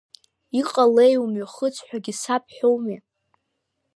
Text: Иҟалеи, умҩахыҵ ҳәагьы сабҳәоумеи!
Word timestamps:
Иҟалеи, 0.59 1.15
умҩахыҵ 1.23 1.75
ҳәагьы 1.87 2.13
сабҳәоумеи! 2.21 2.99